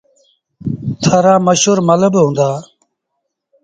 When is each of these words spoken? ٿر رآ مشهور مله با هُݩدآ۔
ٿر 1.01 1.17
رآ 1.25 1.35
مشهور 1.47 1.77
مله 1.87 2.07
با 2.13 2.21
هُݩدآ۔ 2.25 2.49